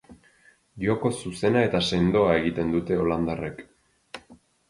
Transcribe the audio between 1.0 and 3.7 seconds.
zuzena eta sendoa egiten dute holandarrek.